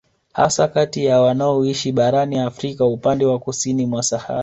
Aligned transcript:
Hasa 0.33 0.67
kati 0.67 1.05
ya 1.05 1.21
wanaoishi 1.21 1.91
barani 1.91 2.39
Afrika 2.39 2.85
upande 2.85 3.25
wa 3.25 3.39
kusini 3.39 3.87
kwa 3.87 4.03
Sahara 4.03 4.39